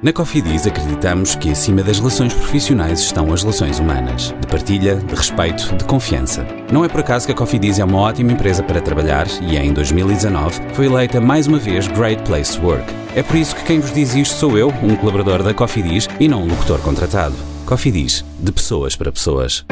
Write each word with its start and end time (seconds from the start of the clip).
Na 0.00 0.12
Cofidis 0.12 0.64
acreditamos 0.64 1.34
que 1.34 1.50
acima 1.50 1.82
das 1.82 1.98
relações 1.98 2.32
profissionais 2.32 3.00
estão 3.00 3.32
as 3.32 3.42
relações 3.42 3.80
humanas, 3.80 4.32
de 4.40 4.46
partilha, 4.46 4.94
de 4.94 5.12
respeito, 5.12 5.74
de 5.74 5.82
confiança. 5.82 6.46
Não 6.72 6.84
é 6.84 6.88
por 6.88 7.00
acaso 7.00 7.26
que 7.26 7.32
a 7.32 7.34
Cofidis 7.34 7.80
é 7.80 7.84
uma 7.84 7.98
ótima 7.98 8.30
empresa 8.30 8.62
para 8.62 8.80
trabalhar 8.80 9.26
e 9.42 9.56
em 9.56 9.72
2019 9.72 10.60
foi 10.72 10.86
eleita 10.86 11.20
mais 11.20 11.48
uma 11.48 11.58
vez 11.58 11.88
Great 11.88 12.22
Place 12.22 12.56
to 12.56 12.64
Work. 12.64 12.84
É 13.16 13.24
por 13.24 13.34
isso 13.34 13.56
que 13.56 13.64
quem 13.64 13.80
vos 13.80 13.92
diz 13.92 14.14
isto 14.14 14.36
sou 14.36 14.56
eu, 14.56 14.68
um 14.84 14.94
colaborador 14.94 15.42
da 15.42 15.52
Cofidis 15.52 16.08
e 16.20 16.28
não 16.28 16.44
um 16.44 16.48
locutor 16.48 16.78
contratado. 16.78 17.34
Cofidis, 17.66 18.24
de 18.38 18.52
pessoas 18.52 18.94
para 18.94 19.10
pessoas. 19.10 19.64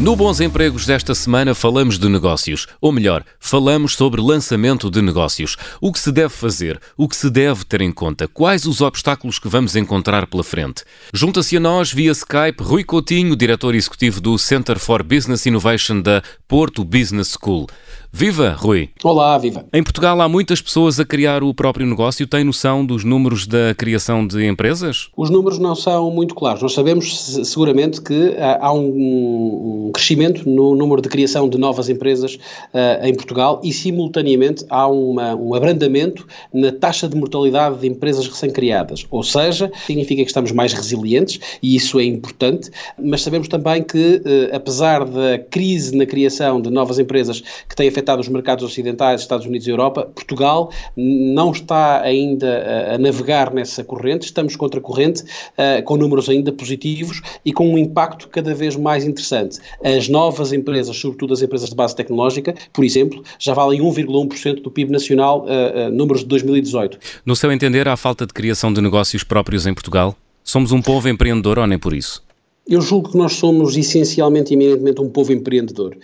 No 0.00 0.14
Bons 0.14 0.40
Empregos 0.40 0.86
desta 0.86 1.12
semana 1.12 1.56
falamos 1.56 1.98
de 1.98 2.08
negócios, 2.08 2.68
ou 2.80 2.92
melhor, 2.92 3.24
falamos 3.40 3.96
sobre 3.96 4.20
lançamento 4.20 4.88
de 4.88 5.02
negócios. 5.02 5.56
O 5.80 5.92
que 5.92 5.98
se 5.98 6.12
deve 6.12 6.28
fazer, 6.28 6.80
o 6.96 7.08
que 7.08 7.16
se 7.16 7.28
deve 7.28 7.64
ter 7.64 7.80
em 7.80 7.90
conta, 7.90 8.28
quais 8.28 8.64
os 8.64 8.80
obstáculos 8.80 9.40
que 9.40 9.48
vamos 9.48 9.74
encontrar 9.74 10.28
pela 10.28 10.44
frente. 10.44 10.84
Junta-se 11.12 11.56
a 11.56 11.60
nós 11.60 11.92
via 11.92 12.12
Skype 12.12 12.62
Rui 12.62 12.84
Coutinho, 12.84 13.34
diretor 13.34 13.74
executivo 13.74 14.20
do 14.20 14.38
Center 14.38 14.78
for 14.78 15.02
Business 15.02 15.46
Innovation 15.46 16.00
da 16.00 16.22
Porto 16.46 16.84
Business 16.84 17.36
School. 17.36 17.66
Viva, 18.10 18.56
Rui! 18.58 18.88
Olá, 19.04 19.36
viva! 19.36 19.66
Em 19.70 19.82
Portugal 19.82 20.18
há 20.22 20.28
muitas 20.28 20.62
pessoas 20.62 20.98
a 20.98 21.04
criar 21.04 21.42
o 21.42 21.52
próprio 21.52 21.86
negócio. 21.86 22.26
Tem 22.26 22.42
noção 22.42 22.84
dos 22.84 23.04
números 23.04 23.46
da 23.46 23.74
criação 23.76 24.26
de 24.26 24.46
empresas? 24.46 25.10
Os 25.14 25.28
números 25.28 25.58
não 25.58 25.74
são 25.74 26.10
muito 26.10 26.34
claros. 26.34 26.62
Nós 26.62 26.72
sabemos 26.72 27.36
seguramente 27.44 28.00
que 28.00 28.34
há 28.60 28.72
um 28.72 29.90
crescimento 29.92 30.48
no 30.48 30.74
número 30.74 31.02
de 31.02 31.08
criação 31.10 31.50
de 31.50 31.58
novas 31.58 31.90
empresas 31.90 32.36
uh, 32.72 33.06
em 33.06 33.14
Portugal 33.14 33.60
e, 33.62 33.72
simultaneamente, 33.74 34.64
há 34.70 34.88
uma, 34.88 35.34
um 35.34 35.54
abrandamento 35.54 36.26
na 36.52 36.72
taxa 36.72 37.06
de 37.08 37.14
mortalidade 37.14 37.78
de 37.80 37.88
empresas 37.88 38.26
recém-criadas. 38.26 39.06
Ou 39.10 39.22
seja, 39.22 39.70
significa 39.86 40.22
que 40.22 40.30
estamos 40.30 40.50
mais 40.50 40.72
resilientes 40.72 41.38
e 41.62 41.76
isso 41.76 42.00
é 42.00 42.04
importante, 42.04 42.70
mas 42.98 43.20
sabemos 43.20 43.48
também 43.48 43.82
que, 43.82 44.22
uh, 44.24 44.56
apesar 44.56 45.04
da 45.04 45.38
crise 45.38 45.94
na 45.94 46.06
criação 46.06 46.58
de 46.58 46.70
novas 46.70 46.98
empresas 46.98 47.42
que 47.68 47.76
tem 47.76 47.86
afetado 47.98 48.20
os 48.20 48.28
mercados 48.28 48.64
ocidentais, 48.64 49.20
Estados 49.20 49.46
Unidos 49.46 49.66
e 49.66 49.70
Europa, 49.70 50.10
Portugal 50.14 50.70
não 50.96 51.50
está 51.50 52.00
ainda 52.00 52.94
a 52.94 52.98
navegar 52.98 53.52
nessa 53.52 53.82
corrente, 53.82 54.26
estamos 54.26 54.54
contra 54.56 54.78
a 54.78 54.82
corrente, 54.82 55.22
uh, 55.22 55.82
com 55.84 55.96
números 55.96 56.28
ainda 56.28 56.52
positivos 56.52 57.20
e 57.44 57.52
com 57.52 57.68
um 57.68 57.76
impacto 57.76 58.28
cada 58.28 58.54
vez 58.54 58.76
mais 58.76 59.04
interessante. 59.04 59.58
As 59.82 60.08
novas 60.08 60.52
empresas, 60.52 60.96
sobretudo 60.96 61.34
as 61.34 61.42
empresas 61.42 61.70
de 61.70 61.74
base 61.74 61.96
tecnológica, 61.96 62.54
por 62.72 62.84
exemplo, 62.84 63.22
já 63.38 63.52
valem 63.52 63.80
1,1% 63.80 64.62
do 64.62 64.70
PIB 64.70 64.92
nacional, 64.92 65.44
uh, 65.44 65.90
números 65.90 66.20
de 66.22 66.28
2018. 66.28 66.98
No 67.24 67.34
seu 67.34 67.50
entender, 67.50 67.88
há 67.88 67.96
falta 67.96 68.26
de 68.26 68.32
criação 68.32 68.72
de 68.72 68.80
negócios 68.80 69.24
próprios 69.24 69.66
em 69.66 69.74
Portugal? 69.74 70.16
Somos 70.44 70.72
um 70.72 70.80
povo 70.80 71.08
empreendedor 71.08 71.58
ou 71.58 71.66
nem 71.66 71.78
por 71.78 71.92
isso? 71.92 72.27
Eu 72.68 72.82
julgo 72.82 73.12
que 73.12 73.16
nós 73.16 73.32
somos 73.32 73.74
essencialmente 73.78 74.52
e 74.52 74.54
eminentemente 74.54 75.00
um 75.00 75.08
povo 75.08 75.32
empreendedor. 75.32 75.96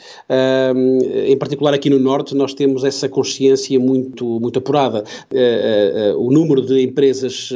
em 1.28 1.36
particular 1.36 1.74
aqui 1.74 1.90
no 1.90 1.98
Norte 1.98 2.34
nós 2.34 2.54
temos 2.54 2.84
essa 2.84 3.06
consciência 3.06 3.78
muito, 3.78 4.40
muito 4.40 4.58
apurada. 4.60 5.04
Uh, 5.30 6.14
uh, 6.14 6.16
uh, 6.16 6.26
o 6.26 6.32
número 6.32 6.62
de 6.62 6.82
empresas 6.82 7.50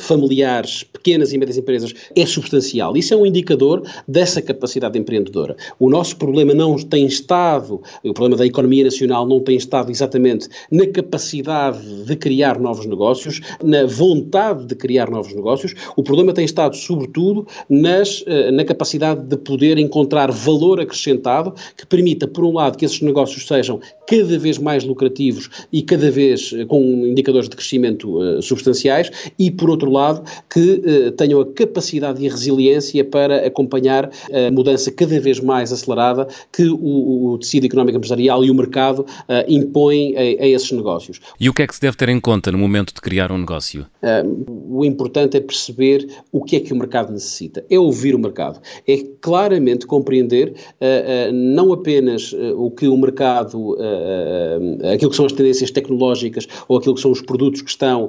familiares, 0.00 0.82
pequenas 0.82 1.32
e 1.32 1.38
médias 1.38 1.56
empresas, 1.56 1.94
é 2.16 2.26
substancial. 2.26 2.96
Isso 2.96 3.14
é 3.14 3.16
um 3.16 3.24
indicador 3.24 3.82
dessa 4.08 4.42
capacidade 4.42 4.98
empreendedora. 4.98 5.56
O 5.78 5.88
nosso 5.88 6.16
problema 6.16 6.52
não 6.52 6.76
tem 6.76 7.06
estado, 7.06 7.80
o 8.02 8.12
problema 8.12 8.36
da 8.36 8.46
economia 8.46 8.82
nacional 8.82 9.24
não 9.24 9.38
tem 9.38 9.56
estado 9.56 9.88
exatamente 9.90 10.48
na 10.68 10.86
capacidade 10.88 12.04
de 12.04 12.16
criar 12.16 12.58
novos 12.58 12.86
negócios, 12.86 13.40
na 13.62 13.86
vontade 13.86 14.66
de 14.66 14.74
criar 14.74 15.08
novos 15.08 15.32
negócios. 15.32 15.74
O 15.96 16.02
problema 16.02 16.32
tem 16.32 16.44
estado, 16.44 16.74
sobretudo, 16.74 17.46
nas 17.70 18.24
na 18.52 18.64
capacidade 18.64 19.22
de 19.22 19.36
poder 19.36 19.78
encontrar 19.78 20.30
valor 20.30 20.80
acrescentado 20.80 21.54
que 21.76 21.86
permita, 21.86 22.26
por 22.26 22.44
um 22.44 22.52
lado, 22.52 22.76
que 22.78 22.84
esses 22.84 23.00
negócios 23.00 23.46
sejam 23.46 23.80
cada 24.06 24.38
vez 24.38 24.58
mais 24.58 24.84
lucrativos 24.84 25.48
e 25.72 25.82
cada 25.82 26.10
vez 26.10 26.52
eh, 26.54 26.64
com 26.64 26.80
indicadores 27.06 27.48
de 27.48 27.56
crescimento 27.56 28.18
uh, 28.18 28.42
substanciais 28.42 29.10
e, 29.38 29.50
por 29.50 29.70
outro 29.70 29.90
lado, 29.90 30.22
que 30.50 31.12
tenham 31.16 31.40
a 31.40 31.46
capacidade 31.46 32.22
e 32.22 32.28
a 32.28 32.30
resiliência 32.30 33.04
para 33.04 33.46
acompanhar 33.46 34.10
a 34.32 34.50
mudança 34.50 34.90
cada 34.90 35.18
vez 35.20 35.40
mais 35.40 35.72
acelerada 35.72 36.26
que 36.52 36.68
o, 36.68 37.32
o 37.32 37.38
tecido 37.38 37.66
económico 37.66 37.96
empresarial 37.96 38.44
e 38.44 38.50
o 38.50 38.54
mercado 38.54 39.04
impõem 39.48 40.14
a, 40.16 40.20
a, 40.20 40.46
esses 40.46 40.70
negócios. 40.72 41.20
E 41.38 41.48
o 41.48 41.54
que 41.54 41.62
é 41.62 41.66
que 41.66 41.74
se 41.74 41.80
deve 41.80 41.96
ter 41.96 42.08
em 42.08 42.20
conta 42.20 42.52
no 42.52 42.58
momento 42.58 42.94
de 42.94 43.00
criar 43.00 43.32
um 43.32 43.38
negócio? 43.38 43.86
o 44.36 44.84
importante 44.84 45.36
é 45.36 45.40
perceber 45.40 46.06
o 46.30 46.42
que 46.42 46.56
é 46.56 46.60
que 46.60 46.72
o 46.72 46.76
mercado 46.76 47.12
necessita, 47.12 47.64
é 47.70 47.78
ouvir 47.78 48.14
o 48.14 48.18
mercado. 48.22 48.60
É 48.86 48.98
claramente 49.20 49.86
compreender 49.86 50.50
uh, 50.50 50.50
uh, 50.52 51.32
não 51.32 51.72
apenas 51.72 52.32
uh, 52.32 52.54
o 52.56 52.70
que 52.70 52.86
o 52.86 52.96
mercado, 52.96 53.76
aquilo 54.92 55.10
que 55.10 55.16
são 55.16 55.26
as 55.26 55.32
tendências 55.32 55.70
tecnológicas 55.70 56.46
ou 56.68 56.78
aquilo 56.78 56.94
que 56.94 57.00
são 57.00 57.10
os 57.10 57.20
produtos 57.20 57.62
que 57.62 57.70
estão, 57.70 58.08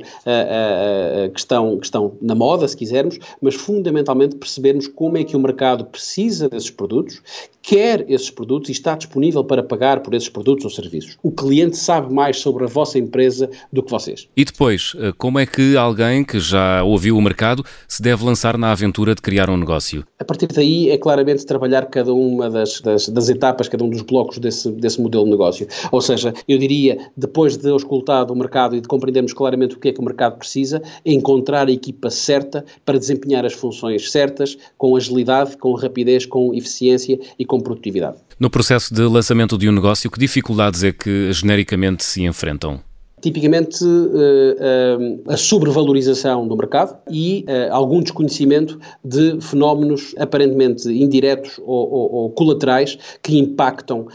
que 1.33 1.39
estão, 1.39 1.77
que 1.77 1.85
estão 1.85 2.13
na 2.21 2.35
moda, 2.35 2.67
se 2.67 2.75
quisermos, 2.75 3.17
mas 3.41 3.55
fundamentalmente 3.55 4.35
percebermos 4.35 4.87
como 4.87 5.17
é 5.17 5.23
que 5.23 5.35
o 5.35 5.39
mercado 5.39 5.85
precisa 5.85 6.49
desses 6.49 6.69
produtos, 6.69 7.21
quer 7.61 8.05
esses 8.09 8.29
produtos 8.29 8.69
e 8.69 8.71
está 8.73 8.95
disponível 8.95 9.43
para 9.43 9.63
pagar 9.63 10.01
por 10.01 10.13
esses 10.13 10.29
produtos 10.29 10.65
ou 10.65 10.71
serviços. 10.71 11.17
O 11.23 11.31
cliente 11.31 11.77
sabe 11.77 12.13
mais 12.13 12.37
sobre 12.39 12.65
a 12.65 12.67
vossa 12.67 12.99
empresa 12.99 13.49
do 13.71 13.81
que 13.81 13.91
vocês. 13.91 14.27
E 14.35 14.45
depois, 14.45 14.95
como 15.17 15.39
é 15.39 15.45
que 15.45 15.77
alguém 15.77 16.23
que 16.23 16.39
já 16.39 16.83
ouviu 16.83 17.17
o 17.17 17.21
mercado 17.21 17.63
se 17.87 18.01
deve 18.01 18.23
lançar 18.23 18.57
na 18.57 18.71
aventura 18.71 19.15
de 19.15 19.21
criar 19.21 19.49
um 19.49 19.57
negócio? 19.57 20.02
A 20.19 20.25
partir 20.25 20.47
daí 20.47 20.89
é 20.89 20.97
claramente 20.97 21.45
trabalhar 21.45 21.85
cada 21.87 22.13
uma 22.13 22.49
das, 22.49 22.81
das, 22.81 23.09
das, 23.09 23.29
etapas, 23.29 23.67
cada 23.67 23.83
um 23.83 23.89
dos 23.89 24.01
blocos 24.01 24.37
desse, 24.37 24.71
desse 24.71 25.01
modelo 25.01 25.25
de 25.25 25.31
negócio. 25.31 25.67
Ou 25.91 26.01
seja, 26.01 26.33
eu 26.47 26.57
diria, 26.57 26.97
depois 27.15 27.57
de 27.57 27.69
auscultado 27.69 28.33
o 28.33 28.35
mercado 28.35 28.75
e 28.75 28.81
de 28.81 28.87
compreendermos 28.87 29.33
claramente 29.33 29.75
o 29.75 29.79
que 29.79 29.89
é 29.89 29.91
que 29.91 29.99
o 29.99 30.03
mercado 30.03 30.37
precisa, 30.37 30.81
encontrar 31.05 31.67
a 31.67 31.71
equipa 31.71 32.09
certa 32.09 32.63
para 32.85 32.97
desempenhar 32.97 33.45
as 33.45 33.53
funções 33.53 34.11
certas, 34.11 34.57
com 34.77 34.95
agilidade, 34.95 35.57
com 35.57 35.73
rapidez, 35.73 36.25
com 36.25 36.53
eficiência 36.53 37.19
e 37.37 37.45
com 37.45 37.59
produtividade. 37.59 38.17
No 38.39 38.49
processo 38.49 38.93
de 38.93 39.01
lançamento 39.01 39.57
de 39.57 39.69
um 39.69 39.71
negócio, 39.71 40.09
que 40.09 40.19
dificuldades 40.19 40.83
é 40.83 40.91
que 40.91 41.31
genericamente 41.33 42.03
se 42.03 42.23
enfrentam? 42.23 42.81
Tipicamente 43.23 43.81
uh, 43.85 43.87
uh, 43.87 45.31
a 45.31 45.37
sobrevalorização 45.37 46.45
do 46.45 46.57
mercado 46.57 46.97
e 47.09 47.45
uh, 47.47 47.73
algum 47.73 48.01
desconhecimento 48.01 48.77
de 49.01 49.39
fenómenos 49.39 50.13
aparentemente 50.17 50.89
indiretos 50.89 51.57
ou 51.65 52.29
colaterais 52.31 52.97
que 53.21 53.37
impactam 53.37 54.07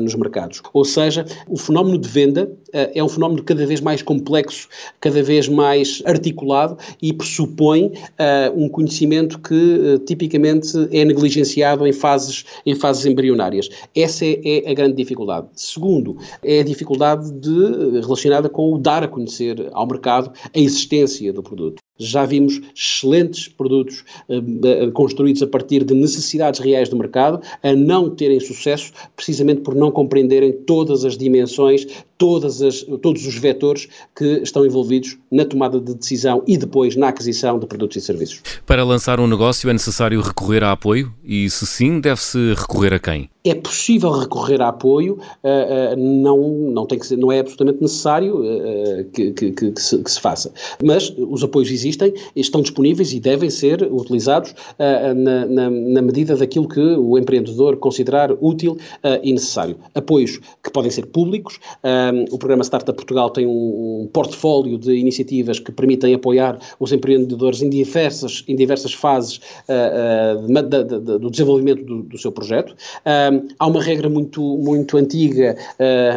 nos 0.00 0.14
mercados. 0.14 0.62
Ou 0.72 0.84
seja, 0.84 1.26
o 1.48 1.56
fenómeno 1.58 1.98
de 1.98 2.08
venda 2.08 2.50
é 2.72 3.02
um 3.02 3.08
fenómeno 3.08 3.42
cada 3.42 3.66
vez 3.66 3.80
mais 3.80 4.00
complexo, 4.02 4.68
cada 5.00 5.22
vez 5.22 5.48
mais 5.48 6.02
articulado 6.06 6.78
e 7.02 7.12
pressupõe 7.12 7.92
um 8.54 8.68
conhecimento 8.68 9.38
que 9.40 10.00
tipicamente 10.06 10.88
é 10.90 11.04
negligenciado 11.04 11.86
em 11.86 11.92
fases, 11.92 12.44
em 12.64 12.74
fases 12.74 13.04
embrionárias. 13.04 13.68
Essa 13.94 14.24
é, 14.24 14.64
é 14.64 14.70
a 14.70 14.74
grande 14.74 14.96
dificuldade. 14.96 15.48
Segundo, 15.54 16.16
é 16.42 16.60
a 16.60 16.64
dificuldade 16.64 17.30
de 17.32 18.00
relacionada 18.06 18.48
com 18.48 18.72
o 18.72 18.78
dar 18.78 19.02
a 19.02 19.08
conhecer 19.08 19.68
ao 19.72 19.86
mercado 19.86 20.32
a 20.54 20.58
existência 20.58 21.32
do 21.32 21.42
produto. 21.42 21.85
Já 21.98 22.26
vimos 22.26 22.60
excelentes 22.74 23.48
produtos 23.48 24.04
uh, 24.28 24.92
construídos 24.92 25.42
a 25.42 25.46
partir 25.46 25.84
de 25.84 25.94
necessidades 25.94 26.60
reais 26.60 26.88
do 26.88 26.96
mercado 26.96 27.40
a 27.62 27.72
não 27.72 28.10
terem 28.10 28.38
sucesso 28.38 28.92
precisamente 29.14 29.62
por 29.62 29.74
não 29.74 29.90
compreenderem 29.90 30.52
todas 30.52 31.04
as 31.04 31.16
dimensões, 31.16 31.86
todas 32.18 32.62
as, 32.62 32.82
todos 33.02 33.26
os 33.26 33.34
vetores 33.34 33.88
que 34.14 34.40
estão 34.42 34.64
envolvidos 34.64 35.16
na 35.30 35.44
tomada 35.44 35.80
de 35.80 35.94
decisão 35.94 36.42
e 36.46 36.56
depois 36.56 36.96
na 36.96 37.08
aquisição 37.08 37.58
de 37.58 37.66
produtos 37.66 37.96
e 37.96 38.00
serviços. 38.00 38.42
Para 38.66 38.84
lançar 38.84 39.20
um 39.20 39.26
negócio 39.26 39.68
é 39.68 39.72
necessário 39.72 40.20
recorrer 40.20 40.62
a 40.64 40.72
apoio 40.72 41.12
e, 41.24 41.48
se 41.50 41.66
sim, 41.66 42.00
deve-se 42.00 42.54
recorrer 42.54 42.94
a 42.94 42.98
quem? 42.98 43.30
É 43.44 43.54
possível 43.54 44.10
recorrer 44.10 44.60
a 44.60 44.68
apoio, 44.68 45.14
uh, 45.14 45.94
uh, 45.94 45.96
não, 45.96 46.72
não, 46.72 46.86
tem 46.86 46.98
que 46.98 47.06
ser, 47.06 47.16
não 47.16 47.30
é 47.30 47.38
absolutamente 47.38 47.80
necessário 47.80 48.42
que, 49.12 49.32
que, 49.32 49.52
que, 49.52 49.80
se, 49.80 49.98
que 50.02 50.10
se 50.10 50.20
faça. 50.20 50.52
Mas 50.82 51.14
os 51.16 51.44
apoios 51.44 51.70
existem 51.70 51.85
existem, 51.86 52.12
estão 52.34 52.60
disponíveis 52.60 53.12
e 53.12 53.20
devem 53.20 53.48
ser 53.48 53.82
utilizados 53.82 54.50
uh, 54.50 55.14
na, 55.14 55.46
na, 55.46 55.70
na, 55.70 56.02
medida 56.02 56.36
daquilo 56.36 56.68
que 56.68 56.80
o 56.80 57.16
empreendedor 57.16 57.76
considerar 57.76 58.32
útil 58.40 58.72
uh, 58.72 59.20
e 59.22 59.32
necessário. 59.32 59.76
Apoios 59.94 60.38
que 60.62 60.70
podem 60.70 60.90
ser 60.90 61.06
públicos, 61.06 61.58
o 62.30 62.38
programa 62.38 62.64
Startup 62.64 62.96
Portugal 62.96 63.30
tem 63.30 63.46
um, 63.46 64.02
um 64.02 64.08
portfólio 64.12 64.78
de 64.78 64.94
iniciativas 64.94 65.58
que 65.58 65.70
permitem 65.70 66.14
apoiar 66.14 66.58
os 66.80 66.92
empreendedores 66.92 67.62
em 67.62 67.70
diversas, 67.70 68.44
em 68.48 68.56
diversas 68.56 68.92
fases 68.92 69.40
de, 69.68 70.62
de, 70.62 70.84
de, 70.84 71.18
do 71.18 71.30
desenvolvimento 71.30 71.84
do, 71.84 72.02
do 72.02 72.18
seu 72.18 72.32
projeto. 72.32 72.74
há 73.58 73.66
uma 73.66 73.82
regra 73.82 74.08
muito, 74.08 74.42
muito 74.58 74.96
antiga 74.96 75.56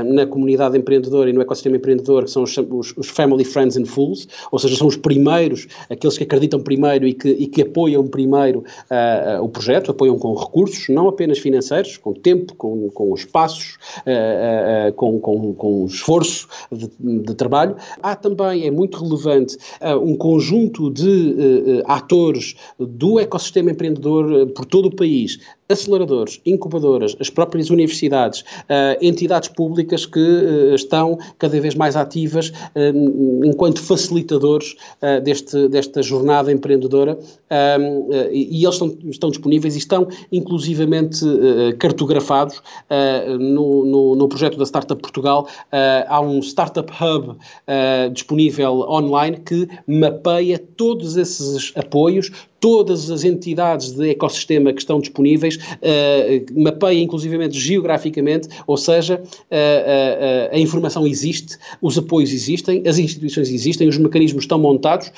na 0.06 0.26
comunidade 0.26 0.78
empreendedora 0.78 1.30
e 1.30 1.34
no 1.34 1.42
ecossistema 1.42 1.78
empreendedor, 1.78 2.26
que 2.26 2.32
são 2.32 2.44
os, 2.44 2.58
os, 2.58 2.94
os 2.98 3.10
Family, 3.10 3.44
Friends 3.44 3.78
and 3.78 3.86
Fools, 3.86 4.28
ou 4.52 4.60
seja, 4.60 4.76
são 4.76 4.88
os 4.88 4.98
primeiros, 4.98 5.59
aqueles 5.90 6.18
que 6.18 6.24
acreditam 6.24 6.60
primeiro 6.60 7.08
e 7.08 7.14
que, 7.14 7.30
e 7.30 7.48
que 7.48 7.62
apoiam 7.62 8.08
primeiro 8.08 8.60
uh, 8.60 9.40
uh, 9.40 9.44
o 9.44 9.50
projeto, 9.50 9.92
apoiam 9.92 10.18
com 10.18 10.34
recursos, 10.34 10.88
não 10.90 11.08
apenas 11.08 11.40
financeiros, 11.40 11.98
com 11.98 12.14
tempo, 12.14 12.56
com, 12.56 12.90
com 12.90 13.14
espaços, 13.14 13.78
uh, 14.00 14.94
com, 14.94 15.20
com, 15.20 15.54
com 15.54 15.86
esforço 15.86 16.48
de, 16.72 16.90
de, 17.00 17.34
trabalho. 17.36 17.76
Há 18.02 18.16
também, 18.16 18.66
é 18.66 18.72
muito 18.72 19.04
relevante, 19.04 19.58
um 20.02 20.16
conjunto 20.16 20.92
de 20.92 21.84
atores 21.86 22.56
do 22.78 23.20
ecossistema 23.20 23.72
empreendedor 23.72 24.48
por 24.48 24.66
todo 24.66 24.88
o 24.88 24.96
país, 24.96 25.40
aceleradores, 25.70 26.42
incubadoras, 26.46 27.16
as 27.20 27.30
próprias 27.30 27.70
universidades, 27.70 28.42
uh, 28.42 28.98
entidades 29.02 29.48
públicas 29.50 30.06
que 30.06 30.20
uh, 30.20 30.74
estão 30.74 31.18
cada 31.38 31.62
vez 31.62 31.76
mais 31.76 31.96
ativas 31.96 32.50
uh, 32.50 33.46
enquanto 33.46 33.82
facilitadores 33.82 34.76
deste, 35.24 35.49
desta 35.70 36.02
jornada 36.02 36.52
empreendedora 36.52 37.18
e, 38.32 38.60
e, 38.60 38.64
eles 38.64 38.76
estão, 38.76 38.98
estão, 39.06 39.30
disponíveis 39.30 39.76
e 39.76 39.80
estão 39.80 40.08
inclusivamente 40.32 41.26
cartografados 41.78 42.62
no, 43.40 43.86
no, 43.86 44.16
no, 44.16 44.28
projeto 44.28 44.58
da 44.58 44.66
Startup 44.66 45.02
Portugal. 45.02 45.48
há 46.08 46.22
um 46.22 46.40
Startup 46.42 46.92
Hub 46.92 47.38
disponível 48.14 48.86
online 48.90 49.38
que 49.38 49.68
mapeia 49.88 50.60
todos 50.60 51.18
esses 51.18 51.72
apoios, 51.76 52.32
todas 52.60 53.10
as 53.10 53.24
entidades 53.24 53.92
de 53.92 54.10
ecossistema 54.10 54.74
que 54.74 54.80
estão 54.80 55.00
disponíveis, 55.00 55.56
uh, 55.58 56.62
mapeia 56.62 57.00
inclusivamente 57.00 57.58
geograficamente, 57.58 58.50
ou 58.68 58.78
seja, 58.78 59.22
uh, 59.22 59.26
uh, 59.26 60.56
a 60.56 60.60
informação 60.60 61.08
existe, 61.08 61.58
os 61.82 61.98
apoios 61.98 62.34
existem, 62.34 62.86
as 62.88 62.98
instituições 62.98 63.50
existem, 63.50 63.88
os 63.88 63.98
mecanismos 63.98 64.44
estão 64.44 64.60
montados 64.60 65.12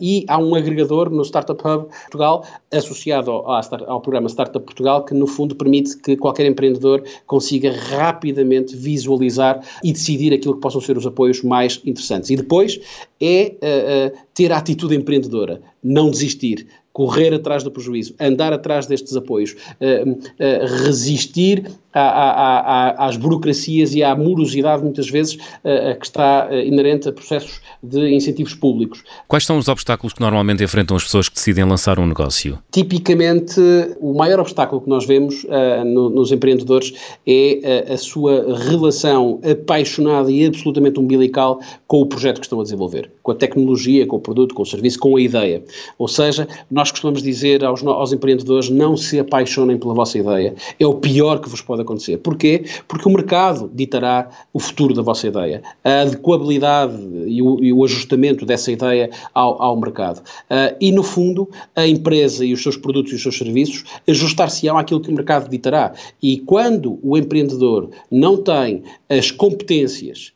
e 0.00 0.24
há 0.28 0.38
um 0.38 0.54
agregador 0.54 1.10
no 1.10 1.22
Startup 1.24 1.60
Hub 1.66 1.86
Portugal 2.02 2.44
associado 2.70 3.30
ao, 3.30 3.60
ao 3.86 4.00
programa 4.00 4.28
Startup 4.28 4.64
Portugal 4.64 5.04
que 5.04 5.14
no 5.14 5.26
fundo 5.26 5.54
permite 5.54 5.96
que 5.98 6.16
qualquer 6.16 6.46
empreendedor 6.46 7.02
consiga 7.26 7.72
rapidamente 7.72 8.76
visualizar 8.76 9.64
e 9.82 9.92
decidir 9.92 10.32
aquilo 10.32 10.54
que 10.54 10.60
possam 10.60 10.80
ser 10.80 10.96
os 10.96 11.06
apoios 11.06 11.42
mais 11.42 11.80
interessantes. 11.84 12.30
E 12.30 12.36
depois 12.36 12.80
é 13.20 14.12
ter 14.34 14.52
a 14.52 14.58
atitude 14.58 14.94
empreendedora, 14.94 15.60
não 15.82 16.10
desistir, 16.10 16.66
correr 16.92 17.32
atrás 17.32 17.62
do 17.62 17.70
prejuízo, 17.70 18.14
andar 18.20 18.52
atrás 18.52 18.86
destes 18.86 19.16
apoios, 19.16 19.52
uh, 19.52 20.10
uh, 20.10 20.84
resistir 20.84 21.70
à, 21.92 22.00
à, 22.00 22.60
à, 23.04 23.06
às 23.06 23.16
burocracias 23.16 23.94
e 23.94 24.02
à 24.02 24.14
morosidade, 24.14 24.82
muitas 24.82 25.08
vezes, 25.08 25.34
uh, 25.34 25.98
que 25.98 26.06
está 26.06 26.48
inerente 26.64 27.08
a 27.08 27.12
processos 27.12 27.60
de 27.82 28.14
incentivos 28.14 28.54
públicos. 28.54 29.02
Quais 29.28 29.44
são 29.44 29.58
os 29.58 29.68
obstáculos 29.68 30.12
que 30.12 30.20
normalmente 30.20 30.62
enfrentam 30.62 30.96
as 30.96 31.04
pessoas 31.04 31.28
que 31.28 31.34
decidem 31.34 31.64
lançar 31.64 31.98
um 31.98 32.06
negócio? 32.06 32.58
Tipicamente, 32.70 33.60
o 34.00 34.14
maior 34.14 34.40
obstáculo 34.40 34.80
que 34.80 34.88
nós 34.88 35.06
vemos 35.06 35.44
no, 35.84 36.08
nos 36.08 36.32
empreendedores 36.32 36.94
é 37.26 37.92
a 37.92 37.96
sua 37.98 38.56
relação 38.70 39.40
apaixonada 39.42 40.30
e 40.30 40.46
absolutamente 40.46 40.98
umbilical 40.98 41.60
com 41.86 42.00
o 42.00 42.06
projeto 42.06 42.40
que 42.40 42.46
estão 42.46 42.60
a 42.60 42.62
desenvolver, 42.62 43.10
com 43.22 43.32
a 43.32 43.34
tecnologia, 43.34 44.06
com 44.06 44.16
o 44.16 44.20
produto, 44.20 44.54
com 44.54 44.62
o 44.62 44.66
serviço, 44.66 44.98
com 44.98 45.16
a 45.16 45.20
ideia. 45.20 45.62
Ou 45.98 46.08
seja, 46.08 46.48
nós 46.70 46.81
nós 46.82 46.90
costumamos 46.90 47.22
dizer 47.22 47.64
aos, 47.64 47.80
aos 47.86 48.12
empreendedores 48.12 48.68
não 48.68 48.96
se 48.96 49.20
apaixonem 49.20 49.78
pela 49.78 49.94
vossa 49.94 50.18
ideia. 50.18 50.52
É 50.80 50.84
o 50.84 50.94
pior 50.94 51.38
que 51.38 51.48
vos 51.48 51.60
pode 51.60 51.82
acontecer. 51.82 52.16
Porquê? 52.18 52.64
Porque 52.88 53.08
o 53.08 53.12
mercado 53.12 53.70
ditará 53.72 54.28
o 54.52 54.58
futuro 54.58 54.92
da 54.92 55.00
vossa 55.00 55.28
ideia. 55.28 55.62
A 55.84 56.00
adequabilidade 56.00 56.98
e 57.26 57.40
o, 57.40 57.62
e 57.62 57.72
o 57.72 57.84
ajustamento 57.84 58.44
dessa 58.44 58.72
ideia 58.72 59.10
ao, 59.32 59.62
ao 59.62 59.76
mercado. 59.76 60.18
Uh, 60.50 60.74
e, 60.80 60.90
no 60.90 61.04
fundo, 61.04 61.48
a 61.76 61.86
empresa 61.86 62.44
e 62.44 62.52
os 62.52 62.60
seus 62.60 62.76
produtos 62.76 63.12
e 63.12 63.14
os 63.14 63.22
seus 63.22 63.38
serviços 63.38 63.84
ajustar-se-ão 64.08 64.76
àquilo 64.76 65.00
que 65.00 65.10
o 65.10 65.14
mercado 65.14 65.48
ditará. 65.48 65.92
E 66.20 66.38
quando 66.38 66.98
o 67.00 67.16
empreendedor 67.16 67.90
não 68.10 68.36
tem 68.36 68.82
as 69.08 69.30
competências 69.30 70.32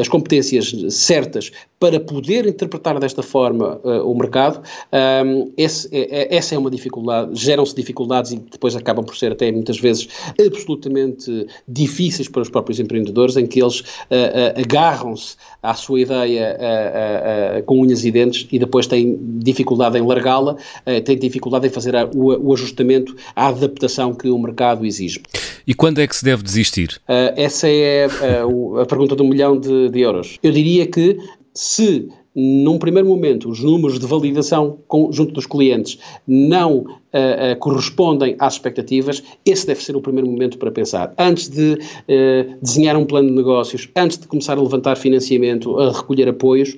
as 0.00 0.08
competências 0.08 0.72
certas 0.90 1.50
para 1.78 2.00
poder 2.00 2.46
interpretar 2.46 2.98
desta 2.98 3.22
forma 3.22 3.80
o 4.04 4.14
mercado, 4.14 4.62
esse, 5.56 5.88
é, 5.92 6.22
é, 6.22 6.36
essa 6.36 6.54
é 6.54 6.58
uma 6.58 6.70
dificuldade, 6.70 7.30
geram-se 7.34 7.74
dificuldades 7.74 8.32
e 8.32 8.36
depois 8.36 8.74
acabam 8.76 9.04
por 9.04 9.16
ser 9.16 9.32
até 9.32 9.50
muitas 9.52 9.78
vezes 9.78 10.08
absolutamente 10.40 11.46
difíceis 11.68 12.28
para 12.28 12.42
os 12.42 12.48
próprios 12.48 12.80
empreendedores, 12.80 13.36
em 13.36 13.46
que 13.46 13.60
eles 13.60 13.82
agarram-se 14.56 15.36
à 15.62 15.74
sua 15.74 16.00
ideia 16.00 16.56
com 17.66 17.80
unhas 17.80 18.04
e 18.04 18.10
dentes 18.10 18.46
e 18.50 18.58
depois 18.58 18.86
têm 18.86 19.18
dificuldade 19.40 19.98
em 19.98 20.06
largá-la, 20.06 20.56
têm 21.04 21.18
dificuldade 21.18 21.66
em 21.66 21.70
fazer 21.70 21.94
o, 22.14 22.52
ajustamento 22.54 23.14
à 23.34 23.48
adaptação 23.48 24.14
que 24.14 24.28
o 24.28 24.38
mercado 24.38 24.86
exige. 24.86 25.20
E 25.66 25.74
quando 25.74 26.00
é 26.00 26.06
que 26.06 26.14
se 26.14 26.24
deve 26.24 26.42
desistir? 26.42 27.00
Uh, 27.08 27.34
essa 27.56 27.68
é 27.68 28.04
a, 28.04 28.82
a 28.82 28.86
pergunta 28.86 29.16
de 29.16 29.22
um 29.22 29.28
milhão 29.28 29.58
de, 29.58 29.88
de 29.88 30.00
euros. 30.00 30.38
Eu 30.42 30.52
diria 30.52 30.86
que 30.86 31.18
se 31.54 32.08
num 32.38 32.78
primeiro 32.78 33.08
momento, 33.08 33.48
os 33.48 33.62
números 33.62 33.98
de 33.98 34.06
validação 34.06 34.78
com, 34.86 35.10
junto 35.10 35.32
dos 35.32 35.46
clientes 35.46 35.98
não 36.28 36.84
uh, 37.16 37.52
uh, 37.52 37.56
correspondem 37.58 38.36
às 38.38 38.54
expectativas, 38.54 39.22
esse 39.44 39.66
deve 39.66 39.82
ser 39.82 39.96
o 39.96 40.00
primeiro 40.00 40.28
momento 40.28 40.58
para 40.58 40.70
pensar. 40.70 41.14
Antes 41.18 41.48
de 41.48 41.72
uh, 41.72 42.56
desenhar 42.60 42.96
um 42.96 43.04
plano 43.04 43.28
de 43.28 43.34
negócios, 43.34 43.88
antes 43.96 44.18
de 44.18 44.26
começar 44.26 44.58
a 44.58 44.60
levantar 44.60 44.96
financiamento, 44.96 45.78
a 45.78 45.92
recolher 45.92 46.28
apoios, 46.28 46.76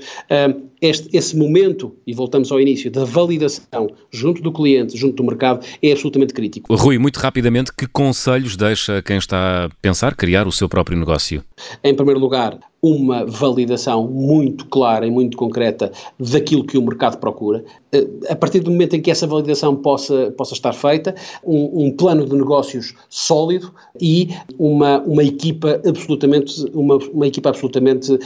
este, 0.81 1.17
esse 1.17 1.37
momento, 1.37 1.95
e 2.07 2.15
voltamos 2.15 2.53
ao 2.53 2.61
início, 2.61 2.91
da 2.91 3.05
validação 3.05 3.91
junto 4.11 4.41
do 4.41 4.53
cliente, 4.53 4.97
junto 4.97 5.17
do 5.17 5.25
mercado, 5.25 5.65
é 5.83 5.91
absolutamente 5.91 6.33
crítico. 6.33 6.73
Rui, 6.75 6.99
muito 6.99 7.19
rapidamente, 7.19 7.73
que 7.77 7.87
conselhos 7.87 8.57
deixa 8.57 9.03
quem 9.03 9.19
está 9.19 9.67
a 9.67 9.69
pensar 9.83 10.15
criar 10.15 10.47
o 10.47 10.53
seu 10.53 10.69
próprio 10.69 10.97
negócio? 10.97 11.43
Em 11.83 11.95
primeiro 11.95 12.21
lugar, 12.21 12.59
uma 12.81 13.25
validação 13.25 14.07
muito 14.07 14.67
clara 14.67 15.07
e 15.07 15.11
muito 15.11 15.37
concreta 15.37 15.91
daquilo 16.19 16.65
que 16.65 16.79
o 16.79 16.83
mercado 16.83 17.19
procura. 17.19 17.65
Eh, 17.93 18.07
a 18.29 18.37
partir 18.37 18.61
do 18.61 18.71
momento 18.71 18.97
em 18.97 19.01
que 19.01 19.11
essa 19.11 19.27
validação 19.27 19.75
possa, 19.75 20.33
possa 20.37 20.55
estar 20.55 20.73
feita, 20.73 21.15
um, 21.45 21.87
um 21.87 21.91
plano 21.91 22.27
de 22.27 22.35
negócios 22.35 22.95
sólido 23.09 23.73
e 24.01 24.35
uma, 24.59 25.01
uma 25.01 25.25
equipa 25.25 25.81
absolutamente, 25.87 26.65
uma, 26.75 26.97
uma 26.97 27.27
equipa 27.27 27.49
absolutamente 27.49 28.13
uh, 28.13 28.19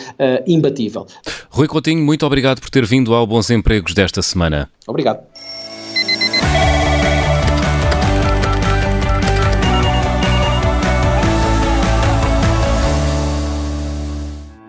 imbatível. 0.46 1.06
Rui 1.50 1.68
Coutinho, 1.68 2.04
muito 2.04 2.26
obrigado 2.26 2.60
por 2.60 2.70
ter 2.70 2.84
vindo 2.84 3.14
ao 3.14 3.26
Bons 3.26 3.50
Empregos 3.50 3.94
desta 3.94 4.20
semana. 4.22 4.68
Obrigado. 4.86 5.22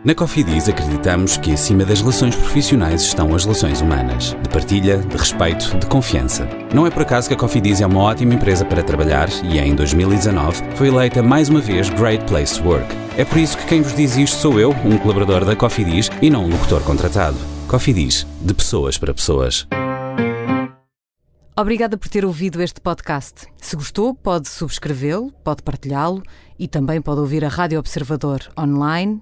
Na 0.03 0.13
Cofidis 0.13 0.67
acreditamos 0.67 1.37
que 1.37 1.53
acima 1.53 1.85
das 1.85 2.01
relações 2.01 2.35
profissionais 2.35 3.03
estão 3.03 3.33
as 3.33 3.45
relações 3.45 3.79
humanas, 3.79 4.35
de 4.41 4.49
partilha, 4.49 4.97
de 4.97 5.15
respeito, 5.15 5.77
de 5.77 5.85
confiança. 5.85 6.45
Não 6.73 6.85
é 6.85 6.89
por 6.89 7.03
acaso 7.03 7.29
que 7.29 7.33
a 7.33 7.37
Cofidis 7.37 7.79
é 7.79 7.87
uma 7.87 8.01
ótima 8.01 8.33
empresa 8.33 8.65
para 8.65 8.83
trabalhar 8.83 9.29
e 9.45 9.57
em 9.57 9.73
2019 9.73 10.61
foi 10.75 10.89
eleita 10.89 11.23
mais 11.23 11.47
uma 11.47 11.61
vez 11.61 11.89
Great 11.89 12.25
Place 12.25 12.61
to 12.61 12.67
Work. 12.67 12.93
É 13.17 13.23
por 13.23 13.37
isso 13.37 13.57
que 13.57 13.65
quem 13.65 13.81
vos 13.81 13.95
diz 13.95 14.17
isto 14.17 14.35
sou 14.35 14.59
eu, 14.59 14.71
um 14.83 14.97
colaborador 14.97 15.45
da 15.45 15.55
Cofidis 15.55 16.09
e 16.21 16.29
não 16.29 16.43
um 16.43 16.49
locutor 16.49 16.83
contratado. 16.83 17.37
Cofidis, 17.69 18.27
de 18.41 18.53
pessoas 18.53 18.97
para 18.97 19.13
pessoas. 19.13 19.65
Obrigada 21.57 21.97
por 21.97 22.09
ter 22.09 22.25
ouvido 22.25 22.61
este 22.61 22.81
podcast. 22.81 23.47
Se 23.55 23.77
gostou, 23.77 24.13
pode 24.13 24.49
subscrevê-lo, 24.49 25.31
pode 25.45 25.63
partilhá-lo 25.63 26.21
e 26.59 26.67
também 26.67 27.01
pode 27.01 27.21
ouvir 27.21 27.45
a 27.45 27.47
Rádio 27.47 27.79
Observador 27.79 28.41
online 28.59 29.21